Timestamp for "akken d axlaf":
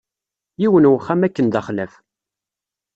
1.27-1.93